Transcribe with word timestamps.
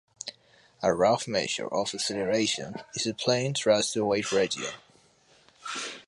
A 0.81 0.91
rough 0.95 1.27
measure 1.27 1.67
of 1.67 1.93
acceleration 1.93 2.77
is 2.95 3.05
a 3.05 3.13
plane's 3.13 3.59
thrust-to-weight 3.59 4.31
ratio. 4.31 4.71